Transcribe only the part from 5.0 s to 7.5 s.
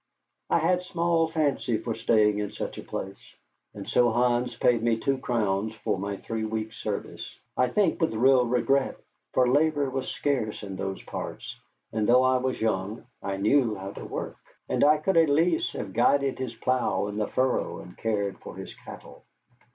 crowns for my three weeks' service;